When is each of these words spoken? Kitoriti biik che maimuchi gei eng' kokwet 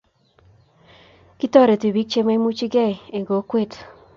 Kitoriti 1.37 1.87
biik 1.95 2.09
che 2.11 2.21
maimuchi 2.25 2.67
gei 2.73 2.95
eng' 3.15 3.27
kokwet 3.29 3.71